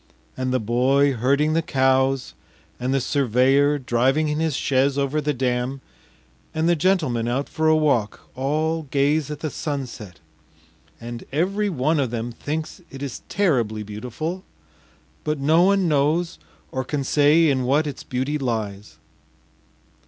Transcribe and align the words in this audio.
And 0.35 0.51
the 0.51 0.59
boy 0.59 1.13
herding 1.13 1.53
the 1.53 1.61
cows, 1.61 2.33
and 2.79 2.91
the 2.91 2.99
surveyor 2.99 3.77
driving 3.77 4.29
in 4.29 4.39
his 4.39 4.55
chaise 4.55 4.97
over 4.97 5.21
the 5.21 5.31
dam, 5.31 5.79
and 6.55 6.67
the 6.67 6.75
gentleman 6.75 7.27
out 7.27 7.47
for 7.47 7.67
a 7.67 7.75
walk, 7.75 8.21
all 8.35 8.87
gaze 8.89 9.29
at 9.29 9.41
the 9.41 9.51
sunset, 9.51 10.19
and 10.99 11.23
every 11.31 11.69
one 11.69 11.99
of 11.99 12.09
them 12.09 12.31
thinks 12.31 12.81
it 12.89 13.21
terribly 13.29 13.83
beautiful, 13.83 14.43
but 15.23 15.37
no 15.37 15.61
one 15.61 15.87
knows 15.87 16.39
or 16.71 16.83
can 16.83 17.03
say 17.03 17.47
in 17.47 17.63
what 17.65 17.85
its 17.85 18.01
beauty 18.01 18.39
lies. 18.39 18.97